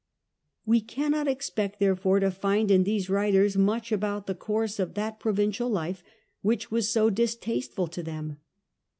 We 0.65 0.81
cannot 0.81 1.27
expect, 1.27 1.79
there 1.79 1.95
fore, 1.95 2.19
to 2.21 2.31
find 2.31 2.71
in 2.71 2.85
these 2.85 3.07
writers 3.07 3.55
much 3.55 3.91
about 3.91 4.25
the 4.25 4.33
course 4.33 4.79
of 4.79 4.95
that 4.95 5.19
provincial 5.19 5.69
life 5.69 6.03
which 6.41 6.71
was 6.71 6.89
so 6.91 7.11
distasteful 7.11 7.85
to 7.89 8.01
them. 8.01 8.37